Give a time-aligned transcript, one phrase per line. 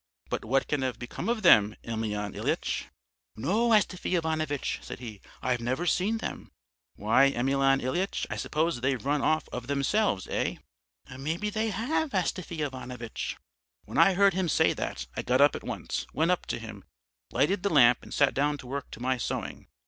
[0.31, 2.85] "'But what can have become of them, Emelyan Ilyitch?'
[3.35, 6.49] "'No, Astafy Ivanovitch,' said he, 'I've never seen them.'
[6.95, 10.55] "'Why, Emelyan Ilyitch, I suppose they've run off of themselves, eh?'
[11.15, 13.37] "'Maybe they have, Astafy Ivanovitch.'
[13.85, 16.83] "When I heard him say that, I got up at once, went up to him,
[17.31, 19.67] lighted the lamp and sat down to work to my sewing.